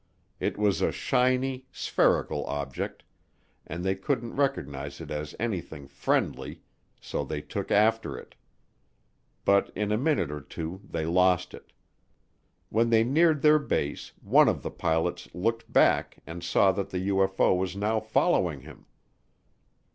[0.39, 3.03] It was a shiny, spherical object,
[3.67, 6.61] and they couldn't recognize it as anything "friendly"
[6.99, 8.33] so they took after it.
[9.45, 11.71] But in a minute or two they lost it.
[12.69, 17.09] When they neared their base, one of the pilots looked back and saw that the
[17.09, 18.87] UFO was now following him.